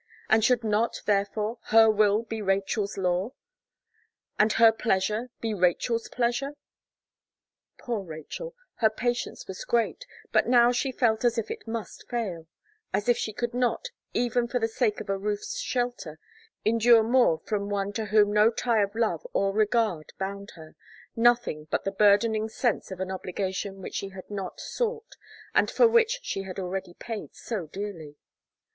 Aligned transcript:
and 0.31 0.43
should 0.43 0.63
not, 0.63 0.99
therefore, 1.05 1.59
her 1.65 1.87
will 1.87 2.23
be 2.23 2.41
Rachel's 2.41 2.97
law, 2.97 3.33
and 4.39 4.51
her 4.53 4.71
pleasure 4.71 5.29
be 5.41 5.53
Rachel's 5.53 6.09
pleasure? 6.09 6.55
Poor 7.77 7.99
Rachel, 8.03 8.55
her 8.77 8.89
patience 8.89 9.47
was 9.47 9.63
great, 9.63 10.07
but 10.31 10.47
now 10.49 10.71
she 10.71 10.91
felt 10.91 11.23
as 11.23 11.37
if 11.37 11.51
it 11.51 11.67
must 11.67 12.09
fail; 12.09 12.47
as 12.91 13.07
if 13.07 13.15
she 13.15 13.31
could 13.31 13.53
not, 13.53 13.89
even 14.11 14.47
for 14.47 14.57
the 14.57 14.67
sake 14.67 15.01
of 15.01 15.07
a 15.07 15.19
roof's 15.19 15.59
shelter, 15.59 16.17
endure 16.65 17.03
more 17.03 17.37
from 17.37 17.69
one 17.69 17.93
to 17.93 18.05
whom 18.05 18.33
no 18.33 18.49
tie 18.49 18.81
of 18.81 18.95
love 18.95 19.23
or 19.33 19.51
regard 19.53 20.13
bound 20.17 20.49
her 20.55 20.75
nothing 21.15 21.67
but 21.69 21.83
the 21.83 21.91
burdening 21.91 22.49
sense 22.49 22.89
of 22.89 22.99
an 23.01 23.11
obligation 23.11 23.83
which 23.83 23.93
she 23.97 24.09
had 24.09 24.31
not 24.31 24.59
sought, 24.59 25.15
and 25.53 25.69
for 25.69 25.87
which 25.87 26.21
she 26.23 26.41
had 26.41 26.57
already 26.57 26.95
paid 26.95 27.35
so 27.35 27.67
dearly. 27.67 28.15